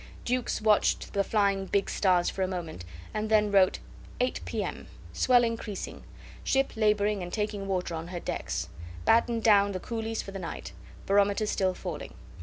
Jukes 0.25 0.63
watched 0.63 1.13
the 1.13 1.23
flying 1.23 1.67
big 1.67 1.87
stars 1.87 2.27
for 2.27 2.41
a 2.41 2.47
moment, 2.47 2.83
and 3.13 3.29
then 3.29 3.51
wrote: 3.51 3.77
"8 4.19 4.41
P.M. 4.45 4.87
Swell 5.13 5.43
increasing. 5.43 6.03
Ship 6.43 6.71
labouring 6.75 7.21
and 7.21 7.31
taking 7.31 7.67
water 7.67 7.93
on 7.93 8.07
her 8.07 8.19
decks. 8.19 8.67
Battened 9.05 9.43
down 9.43 9.73
the 9.73 9.79
coolies 9.79 10.23
for 10.23 10.31
the 10.31 10.39
night. 10.39 10.73
Barometer 11.05 11.45
still 11.45 11.75
falling." 11.75 12.15